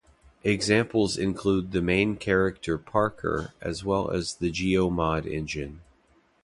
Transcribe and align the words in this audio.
Examples 0.43 1.15
include 1.15 1.73
the 1.73 1.79
main 1.83 2.15
character 2.15 2.79
Parker 2.79 3.53
as 3.61 3.83
well 3.85 4.09
as 4.09 4.33
the 4.33 4.51
GeoMod 4.51 5.27
engine. 5.31 5.81